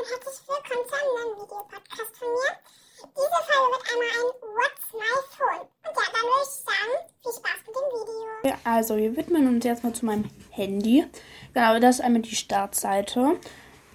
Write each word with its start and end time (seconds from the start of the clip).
und 0.00 0.06
herzlich 0.08 0.48
willkommen 0.48 0.88
zu 0.88 0.94
einem 0.94 1.12
neuen 1.14 1.42
Videopodcast 1.42 2.16
von 2.16 2.28
mir. 2.28 2.52
Diese 2.96 3.40
Folge 3.44 3.70
wird 3.70 3.84
einmal 3.92 4.08
ein 4.08 4.28
What's 4.56 4.92
My 4.94 5.12
Phone. 5.28 5.60
Und 5.60 5.94
ja, 5.94 6.06
dann 6.14 6.24
würde 6.24 6.42
ich 6.42 6.56
sagen, 6.64 6.92
viel 7.22 7.32
Spaß 7.32 7.58
mit 7.66 7.76
dem 7.76 7.86
Video. 8.00 8.48
Ja, 8.48 8.58
also 8.64 8.96
wir 8.96 9.16
widmen 9.16 9.48
uns 9.48 9.64
jetzt 9.64 9.84
mal 9.84 9.92
zu 9.92 10.06
meinem 10.06 10.30
Handy. 10.50 11.04
Genau, 11.52 11.78
das 11.78 11.96
ist 11.96 12.00
einmal 12.00 12.22
die 12.22 12.34
Startseite. 12.34 13.36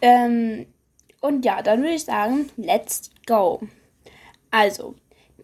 Ähm, 0.02 0.68
und 1.22 1.44
ja, 1.44 1.64
dann 1.64 1.82
würde 1.82 1.96
ich 1.96 2.06
sagen, 2.06 2.52
let's 2.56 3.10
go. 3.26 3.62
Also, 4.52 4.94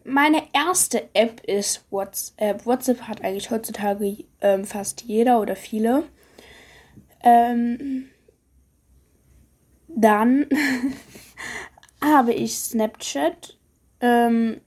meine 0.03 0.43
erste 0.53 1.09
App 1.15 1.43
ist 1.43 1.85
WhatsApp. 1.89 2.67
WhatsApp 2.67 3.01
hat 3.07 3.23
eigentlich 3.23 3.49
heutzutage 3.49 4.25
ähm, 4.41 4.65
fast 4.65 5.01
jeder 5.01 5.39
oder 5.41 5.55
viele. 5.55 6.03
Ähm, 7.23 8.11
dann 10.01 10.47
habe 12.01 12.33
ich 12.33 12.57
Snapchat. 12.57 13.57
Ähm, 13.99 14.61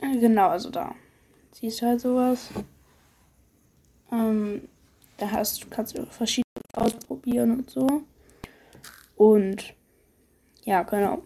genau, 0.00 0.48
also 0.48 0.70
da. 0.70 0.94
Siehst 1.52 1.80
du 1.80 1.86
halt 1.86 2.00
sowas. 2.00 2.50
Ähm, 4.12 4.68
da 5.16 5.30
hast, 5.30 5.70
kannst 5.70 5.96
du 5.96 6.04
verschiedene 6.06 6.44
ausprobieren 6.74 7.52
und 7.52 7.70
so. 7.70 8.02
Und 9.16 9.74
ja, 10.64 10.82
genau. 10.82 11.22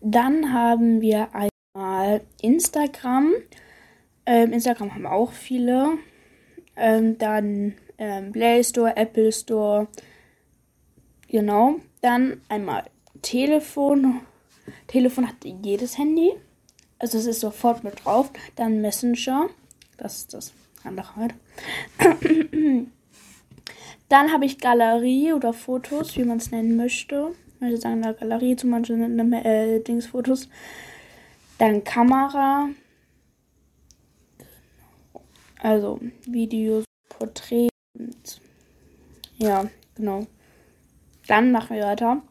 Dann 0.00 0.52
haben 0.52 1.00
wir 1.00 1.28
einmal 1.34 2.22
Instagram. 2.40 3.34
Ähm, 4.24 4.52
Instagram 4.52 4.94
haben 4.94 5.06
auch 5.06 5.32
viele. 5.32 5.98
Ähm, 6.76 7.18
dann 7.18 7.74
ähm, 7.98 8.32
Play 8.32 8.62
Store, 8.64 8.96
Apple 8.96 9.32
Store. 9.32 9.88
Genau. 11.28 11.76
Dann 12.00 12.40
einmal 12.48 12.84
Telefon. 13.22 14.20
Telefon 14.86 15.28
hat 15.28 15.36
jedes 15.44 15.98
Handy. 15.98 16.32
Also 16.98 17.18
es 17.18 17.26
ist 17.26 17.40
sofort 17.40 17.84
mit 17.84 18.04
drauf. 18.04 18.30
Dann 18.56 18.80
Messenger. 18.80 19.48
Das 19.96 20.18
ist 20.18 20.34
das 20.34 20.52
andere 20.84 21.16
halt. 21.16 21.34
Dann 24.08 24.32
habe 24.32 24.46
ich 24.46 24.58
Galerie 24.58 25.34
oder 25.34 25.52
Fotos, 25.52 26.16
wie 26.16 26.24
man 26.24 26.38
es 26.38 26.50
nennen 26.50 26.76
möchte. 26.76 27.34
Ich 27.56 27.60
würde 27.60 27.76
sagen, 27.76 28.02
eine 28.02 28.14
Galerie, 28.14 28.56
zum 28.56 28.70
Beispiel 28.70 29.02
eine, 29.02 29.44
äh, 29.44 29.80
Dingsfotos. 29.80 30.48
Dann 31.58 31.84
Kamera. 31.84 32.70
Also 35.60 36.00
Videos, 36.24 36.84
Porträts. 37.08 38.40
Ja, 39.38 39.68
genau. 39.94 40.26
Dann 41.28 41.52
machen 41.52 41.76
wir 41.76 41.84
weiter 41.84 42.22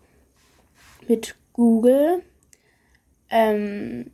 mit 1.08 1.36
Google, 1.54 2.22
ähm, 3.30 4.12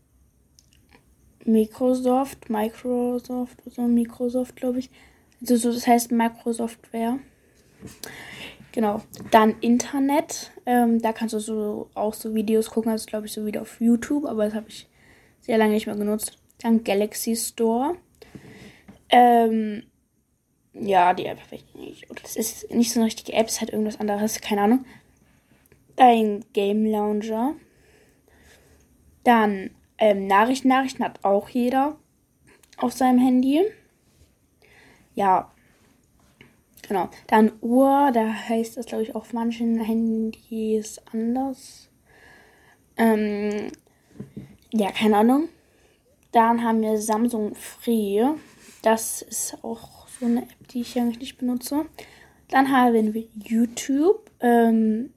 Microsoft, 1.45 2.50
Microsoft, 2.50 3.58
so 3.66 3.81
Microsoft, 3.81 4.56
glaube 4.56 4.80
ich. 4.80 4.90
Also 5.42 5.58
so, 5.58 5.73
das 5.73 5.88
heißt 5.88 6.12
Microsoftware. 6.12 7.20
Genau. 8.72 9.02
Dann 9.31 9.56
Internet. 9.59 10.52
Ähm, 10.66 11.02
da 11.02 11.14
kannst 11.14 11.34
du 11.34 11.40
so 11.40 11.90
auch 11.94 12.14
so 12.14 12.34
Videos 12.34 12.70
gucken. 12.70 12.92
Das 12.92 13.02
ist, 13.02 13.08
glaube 13.08 13.25
ich, 13.25 13.34
so 13.34 13.45
wieder 13.45 13.62
auf 13.62 13.80
YouTube, 13.81 14.25
aber 14.25 14.45
das 14.45 14.53
habe 14.53 14.70
ich 14.70 14.88
sehr 15.42 15.58
lange 15.58 15.73
nicht 15.73 15.86
mehr 15.86 15.95
genutzt. 15.95 16.38
Dann 16.62 16.84
Galaxy 16.84 17.36
Store. 17.36 17.95
Ähm, 19.09 19.84
ja, 20.74 21.14
die 21.14 21.26
App 21.26 21.40
ich 21.52 21.76
nicht. 21.76 22.10
Oder 22.10 22.22
das 22.22 22.36
ist 22.36 22.72
nicht 22.72 22.92
so 22.92 23.00
eine 23.00 23.08
richtige 23.08 23.34
App, 23.34 23.48
es 23.48 23.62
hat 23.62 23.70
irgendwas 23.70 24.00
anderes, 24.00 24.42
keine 24.42 24.62
Ahnung. 24.62 24.86
Ein 25.98 26.44
Game 26.54 26.86
Launcher. 26.86 27.54
Dann 29.24 29.70
ähm, 29.98 30.28
Nachrichten. 30.28 30.68
Nachrichten 30.68 31.04
hat 31.04 31.24
auch 31.24 31.50
jeder 31.50 31.97
auf 32.78 32.94
seinem 32.94 33.20
Handy. 33.20 33.62
Ja. 35.14 35.52
Genau. 36.88 37.09
Dann 37.28 37.53
Uhr, 37.62 38.12
da 38.14 38.34
heißt 38.34 38.76
das, 38.76 38.88
glaube 38.88 39.03
ich, 39.03 39.16
auf 39.16 39.31
manchen 39.31 39.80
Handys 39.80 41.00
anders. 41.12 41.90
Ähm, 42.97 43.72
ja, 44.74 44.92
keine 44.92 45.18
Ahnung. 45.18 45.50
Dann 46.31 46.64
haben 46.64 46.81
wir 46.81 46.97
Samsung 46.97 47.56
Free. 47.56 48.26
Das 48.81 49.22
ist 49.22 49.64
auch 49.64 50.03
so 50.23 50.29
eine 50.29 50.44
App, 50.44 50.67
die 50.69 50.81
ich 50.81 50.97
eigentlich 50.97 51.19
nicht 51.19 51.38
benutze. 51.38 51.85
Dann 52.50 52.72
haben 52.72 53.13
wir 53.13 53.23
YouTube. 53.34 54.31
Ähm, 54.39 55.11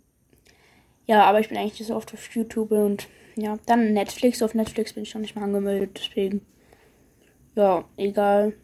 ja, 1.06 1.24
aber 1.24 1.40
ich 1.40 1.48
bin 1.48 1.56
eigentlich 1.56 1.78
nicht 1.78 1.88
so 1.88 1.96
oft 1.96 2.12
auf 2.12 2.34
YouTube 2.34 2.72
und 2.72 3.08
ja, 3.36 3.58
dann 3.66 3.92
Netflix. 3.92 4.42
Auf 4.42 4.54
Netflix 4.54 4.94
bin 4.94 5.04
ich 5.04 5.14
noch 5.14 5.20
nicht 5.20 5.36
mal 5.36 5.44
angemeldet, 5.44 6.00
deswegen. 6.00 6.44
Ja, 7.54 7.84
egal. 7.96 8.54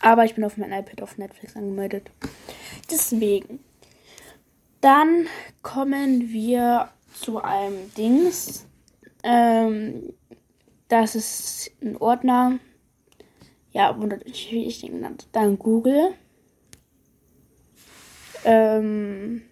Aber 0.00 0.24
ich 0.24 0.34
bin 0.34 0.44
auf 0.44 0.56
meinem 0.56 0.72
iPad 0.72 1.02
auf 1.02 1.18
Netflix 1.18 1.56
angemeldet. 1.56 2.10
Deswegen. 2.90 3.60
Dann 4.80 5.26
kommen 5.62 6.32
wir 6.32 6.88
zu 7.14 7.40
einem 7.42 7.94
Dings. 7.96 8.66
Ähm, 9.22 10.12
das 10.88 11.14
ist 11.14 11.70
ein 11.80 11.96
Ordner. 11.96 12.58
Ja, 13.74 13.98
wundert 13.98 14.24
mich, 14.24 14.52
wie 14.52 14.66
ich 14.66 14.80
den 14.80 14.92
genannt. 14.92 15.26
Dann 15.32 15.58
Google. 15.58 16.14
Ähm, 18.44 19.42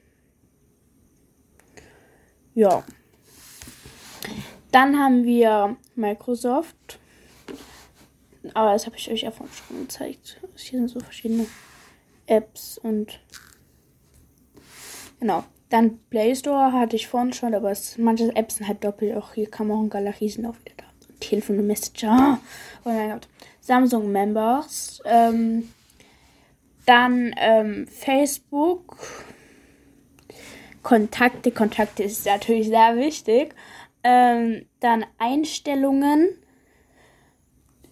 ja. 2.54 2.84
Dann 4.70 4.96
haben 4.96 5.24
wir 5.24 5.76
Microsoft. 5.96 7.00
Aber 8.54 8.72
das 8.72 8.86
habe 8.86 8.96
ich 8.96 9.10
euch 9.10 9.22
ja 9.22 9.32
vorhin 9.32 9.54
schon 9.54 9.80
gezeigt. 9.80 10.40
Hier 10.54 10.78
sind 10.78 10.88
so 10.88 11.00
verschiedene 11.00 11.46
Apps 12.26 12.78
und 12.78 13.18
genau. 15.18 15.44
Dann 15.68 15.98
Play 16.10 16.36
Store 16.36 16.72
hatte 16.72 16.94
ich 16.94 17.08
vorhin 17.08 17.32
schon, 17.32 17.54
aber 17.54 17.72
es, 17.72 17.98
manche 17.98 18.34
Apps 18.36 18.56
sind 18.56 18.68
halt 18.68 18.84
doppelt. 18.84 19.16
Auch 19.16 19.32
hier 19.32 19.50
kann 19.50 19.66
man 19.66 19.78
auch 19.78 19.82
in 19.82 19.90
Galerie 19.90 20.28
sind 20.28 20.46
auch 20.46 20.58
wieder 20.60 20.74
da. 20.76 20.84
Telefon 21.18 21.58
und 21.58 21.66
Messenger. 21.66 22.38
Oh 22.84 22.88
mein 22.88 23.10
Gott. 23.10 23.28
Samsung 23.62 24.12
Members. 24.12 25.00
Ähm, 25.06 25.70
dann 26.84 27.34
ähm, 27.38 27.86
Facebook. 27.86 28.96
Kontakte. 30.82 31.52
Kontakte 31.52 32.02
ist 32.02 32.26
natürlich 32.26 32.66
sehr 32.66 32.96
wichtig. 32.96 33.54
Ähm, 34.02 34.66
dann 34.80 35.06
Einstellungen 35.18 36.28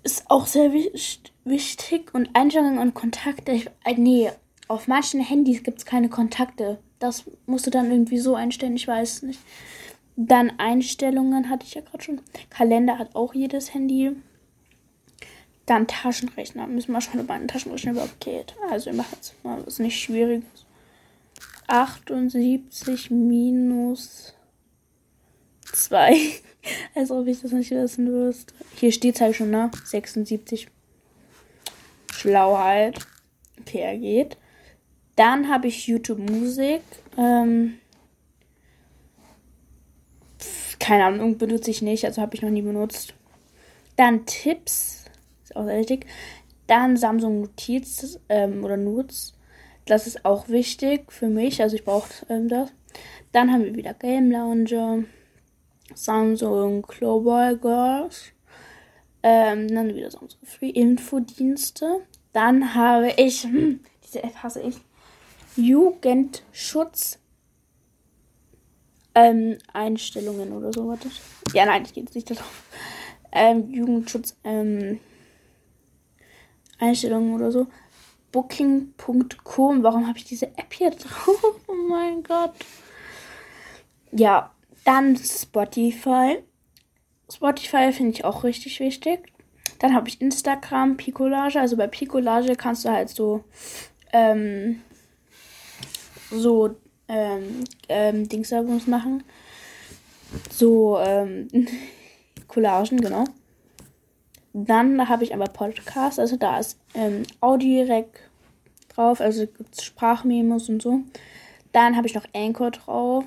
ist 0.02 0.28
auch 0.28 0.46
sehr 0.46 0.72
wichtig. 0.72 2.12
Und 2.12 2.30
Einstellungen 2.34 2.78
und 2.78 2.94
Kontakte. 2.94 3.52
Ich, 3.52 3.66
äh, 3.84 3.94
nee, 3.96 4.30
auf 4.66 4.88
manchen 4.88 5.20
Handys 5.20 5.62
gibt 5.62 5.78
es 5.78 5.86
keine 5.86 6.08
Kontakte. 6.08 6.78
Das 6.98 7.24
musst 7.46 7.66
du 7.66 7.70
dann 7.70 7.92
irgendwie 7.92 8.18
so 8.18 8.34
einstellen. 8.34 8.74
Ich 8.74 8.88
weiß 8.88 9.22
nicht. 9.22 9.40
Dann 10.16 10.52
Einstellungen 10.58 11.48
hatte 11.48 11.64
ich 11.64 11.74
ja 11.74 11.80
gerade 11.80 12.02
schon. 12.02 12.20
Kalender 12.50 12.98
hat 12.98 13.14
auch 13.14 13.34
jedes 13.34 13.72
Handy. 13.72 14.16
Dann 15.70 15.86
Taschenrechner. 15.86 16.66
Müssen 16.66 16.90
wir 16.90 17.00
schon 17.00 17.20
über 17.20 17.34
einen 17.34 17.46
Taschenrechner 17.46 17.92
überhaupt 17.92 18.18
geht. 18.18 18.56
Also 18.72 18.86
wir 18.86 18.94
machen 18.94 19.12
jetzt 19.14 19.44
mal 19.44 19.64
was 19.64 19.78
nicht 19.78 20.00
Schwieriges. 20.00 20.66
78 21.68 23.12
minus 23.12 24.34
2. 25.72 26.16
Als 26.96 27.12
ob 27.12 27.24
ich 27.28 27.40
das 27.40 27.52
nicht 27.52 27.70
wissen 27.70 28.08
wüsste. 28.08 28.52
Hier 28.80 28.90
steht 28.90 29.14
es 29.14 29.20
halt 29.20 29.36
schon, 29.36 29.52
ne? 29.52 29.70
76. 29.84 30.66
Schlauheit. 32.14 32.98
Okay, 33.60 33.78
er 33.78 33.96
geht. 33.96 34.36
Dann 35.14 35.48
habe 35.48 35.68
ich 35.68 35.86
YouTube 35.86 36.18
Musik. 36.18 36.82
Ähm, 37.16 37.78
keine 40.80 41.04
Ahnung, 41.04 41.38
benutze 41.38 41.70
ich 41.70 41.80
nicht, 41.80 42.04
also 42.04 42.20
habe 42.20 42.34
ich 42.34 42.42
noch 42.42 42.50
nie 42.50 42.62
benutzt. 42.62 43.14
Dann 43.94 44.26
Tipps, 44.26 44.99
wichtig. 45.54 46.06
Dann 46.66 46.96
Samsung 46.96 47.40
Notiz 47.40 48.18
ähm, 48.28 48.64
oder 48.64 48.76
Notes. 48.76 49.34
Das 49.86 50.06
ist 50.06 50.24
auch 50.24 50.48
wichtig 50.48 51.10
für 51.10 51.28
mich, 51.28 51.60
also 51.62 51.74
ich 51.74 51.84
brauche 51.84 52.08
ähm, 52.28 52.48
das. 52.48 52.72
Dann 53.32 53.52
haben 53.52 53.64
wir 53.64 53.74
wieder 53.74 53.94
Game 53.94 54.30
Launcher, 54.30 55.04
Samsung 55.94 56.82
Global 56.82 57.56
Girls, 57.56 58.32
ähm, 59.22 59.68
dann 59.68 59.94
wieder 59.94 60.10
Samsung 60.10 60.38
Free 60.44 60.70
Infodienste. 60.70 62.00
Dann 62.32 62.74
habe 62.74 63.12
ich, 63.16 63.42
hm, 63.42 63.80
diese 64.04 64.22
App 64.22 64.36
hasse 64.36 64.62
ich, 64.62 64.76
Jugendschutz 65.56 67.18
ähm, 69.14 69.58
Einstellungen 69.72 70.52
oder 70.52 70.72
so. 70.72 70.88
Warte. 70.88 71.10
Ja, 71.52 71.66
nein, 71.66 71.82
ich 71.84 71.94
gehe 71.94 72.04
jetzt 72.04 72.14
nicht 72.14 72.30
darauf. 72.30 72.64
Ähm, 73.32 73.70
Jugendschutz 73.72 74.36
ähm, 74.44 75.00
Einstellungen 76.80 77.34
oder 77.34 77.52
so. 77.52 77.66
Booking.com. 78.32 79.82
Warum 79.82 80.06
habe 80.06 80.18
ich 80.18 80.24
diese 80.24 80.46
App 80.46 80.72
hier 80.72 80.90
drauf? 80.90 81.56
Oh 81.66 81.88
mein 81.88 82.22
Gott. 82.22 82.52
Ja, 84.12 84.52
dann 84.84 85.16
Spotify. 85.16 86.38
Spotify 87.32 87.92
finde 87.92 88.12
ich 88.12 88.24
auch 88.24 88.44
richtig 88.44 88.80
wichtig. 88.80 89.32
Dann 89.78 89.94
habe 89.94 90.08
ich 90.08 90.20
Instagram, 90.20 90.96
Picolage. 90.96 91.60
Also 91.60 91.76
bei 91.76 91.86
Picolage 91.86 92.54
kannst 92.56 92.84
du 92.84 92.90
halt 92.90 93.08
so, 93.08 93.44
ähm, 94.12 94.82
so, 96.30 96.76
ähm, 97.08 97.64
ähm, 97.88 98.28
Dingsalbums 98.28 98.86
machen. 98.86 99.24
So, 100.50 100.98
ähm, 100.98 101.48
Collagen, 102.48 103.00
genau. 103.00 103.24
Dann 104.52 105.08
habe 105.08 105.24
ich 105.24 105.32
aber 105.32 105.44
Podcast, 105.44 106.18
also 106.18 106.36
da 106.36 106.58
ist 106.58 106.78
ähm, 106.94 107.22
Audio 107.40 107.84
direkt 107.84 108.18
drauf, 108.88 109.20
also 109.20 109.46
gibt 109.46 109.76
es 109.76 109.84
Sprachmemos 109.84 110.68
und 110.68 110.82
so. 110.82 111.00
Dann 111.72 111.96
habe 111.96 112.06
ich 112.06 112.14
noch 112.14 112.26
Anchor 112.34 112.72
drauf. 112.72 113.24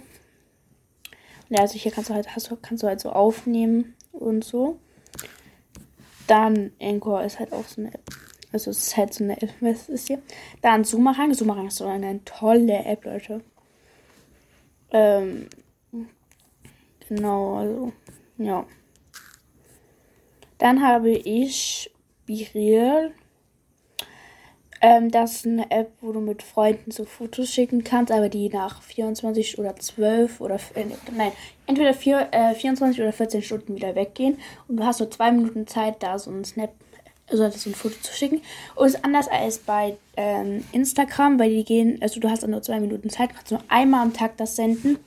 Ja, 1.50 1.62
also 1.62 1.78
hier 1.78 1.92
kannst 1.92 2.10
du 2.10 2.14
halt, 2.14 2.36
hast, 2.36 2.52
kannst 2.62 2.84
du 2.84 2.88
halt 2.88 3.00
so 3.00 3.12
aufnehmen 3.12 3.96
und 4.12 4.44
so. 4.44 4.80
Dann 6.28 6.72
Anchor 6.82 7.24
ist 7.24 7.40
halt 7.40 7.54
auch 7.54 7.66
so 7.66 7.82
eine 7.82 7.94
App. 7.94 8.10
Also 8.52 8.72
es 8.72 8.88
ist 8.88 8.98
halt 8.98 9.14
so 9.14 9.24
eine 9.24 9.42
App, 9.42 9.50
was 9.62 9.90
ist 9.90 10.08
hier? 10.08 10.22
Dann 10.62 10.84
Zoomerang. 10.84 11.34
Zoomerang 11.34 11.68
ist 11.68 11.78
so 11.78 11.86
eine 11.86 12.24
tolle 12.26 12.86
App, 12.86 13.06
Leute. 13.06 13.42
Ähm, 14.92 15.48
genau, 17.08 17.56
also, 17.58 17.94
ja. 18.38 18.66
Dann 20.64 20.82
habe 20.82 21.10
ich 21.10 21.92
Biril. 22.26 23.12
Ähm, 24.80 25.12
das 25.12 25.34
ist 25.34 25.46
eine 25.46 25.70
App, 25.70 25.92
wo 26.00 26.14
du 26.14 26.22
mit 26.22 26.42
Freunden 26.42 26.90
so 26.90 27.04
Fotos 27.04 27.50
schicken 27.50 27.84
kannst, 27.84 28.14
aber 28.14 28.30
die 28.30 28.48
nach 28.48 28.82
24 28.82 29.60
oder 29.60 29.76
12 29.76 30.40
oder 30.40 30.56
äh, 30.76 30.86
nein, 31.18 31.34
entweder 31.68 31.94
4, 31.94 32.30
äh, 32.32 32.56
24 32.56 33.02
oder 33.02 33.12
14 33.12 33.42
Stunden 33.42 33.76
wieder 33.76 33.94
weggehen. 33.96 34.38
Und 34.70 34.78
du 34.78 34.86
hast 34.86 35.00
so 35.00 35.06
zwei 35.06 35.34
Minuten 35.34 35.68
Zeit, 35.68 36.02
da 36.02 36.18
so 36.18 36.32
ein 36.32 36.46
Snap, 36.46 36.72
also 37.30 37.50
so 37.50 37.70
ein 37.70 37.76
Foto 37.76 37.96
zu 38.02 38.14
schicken. 38.14 38.42
Und 38.76 38.86
es 38.88 38.94
ist 38.94 39.04
anders 39.04 39.28
als 39.28 39.58
bei 39.58 39.98
ähm, 40.16 40.64
Instagram, 40.72 41.40
weil 41.40 41.50
die 41.50 41.66
gehen, 41.66 41.98
also 42.02 42.22
du 42.22 42.30
hast 42.30 42.48
nur 42.48 42.62
zwei 42.62 42.80
Minuten 42.80 43.10
Zeit, 43.10 43.32
kannst 43.36 43.52
nur 43.52 43.64
einmal 43.68 44.04
am 44.04 44.14
Tag 44.14 44.38
das 44.38 44.56
senden. 44.56 44.98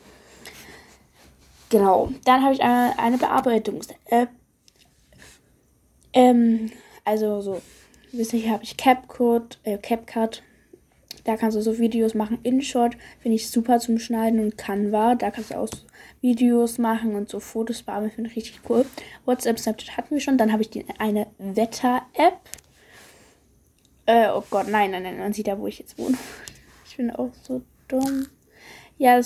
Genau. 1.71 2.11
Dann 2.27 2.43
habe 2.43 2.53
ich 2.53 2.61
eine, 2.61 2.99
eine 2.99 3.17
Bearbeitungs-App. 3.17 4.29
Ähm, 6.17 6.71
also 7.05 7.43
so, 7.43 7.63
wisst 8.11 8.33
ihr, 8.33 8.51
habe 8.51 8.65
ich 8.65 8.77
CapCut, 8.77 9.59
äh, 9.65 9.77
CapCut. 9.77 10.43
Da 11.25 11.37
kannst 11.37 11.57
du 11.57 11.61
so 11.61 11.79
Videos 11.79 12.15
machen. 12.15 12.39
InShot 12.43 12.97
finde 13.21 13.35
ich 13.35 13.51
super 13.51 13.81
zum 13.81 13.99
Schneiden 13.99 14.41
und 14.41 14.57
Canva. 14.57 15.17
Da 15.17 15.31
kannst 15.31 15.51
du 15.51 15.59
auch 15.59 15.69
Videos 16.23 16.79
machen 16.79 17.15
und 17.17 17.29
so 17.29 17.39
Fotos 17.39 17.83
bearbeiten. 17.83 18.15
Finde 18.15 18.31
ich 18.31 18.37
richtig 18.37 18.61
cool. 18.71 18.87
WhatsApp, 19.27 19.59
Snapchat 19.59 19.97
hatten 19.97 20.15
wir 20.15 20.21
schon. 20.21 20.39
Dann 20.39 20.53
habe 20.53 20.63
ich 20.63 20.71
die, 20.71 20.87
eine 20.99 21.27
Wetter-App. 21.39 22.39
Äh, 24.07 24.29
oh 24.33 24.45
Gott, 24.49 24.69
nein, 24.69 24.93
nein, 24.93 25.03
nein. 25.03 25.19
Man 25.19 25.33
sieht 25.33 25.49
da, 25.49 25.59
wo 25.59 25.67
ich 25.67 25.79
jetzt 25.79 25.99
wohne. 25.99 26.17
Ich 26.89 26.97
bin 26.97 27.11
auch 27.11 27.31
so 27.43 27.61
dumm. 27.89 28.27
Ja, 28.97 29.13
das 29.13 29.15